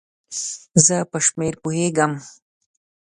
[0.85, 2.11] زه په شمېر پوهیږم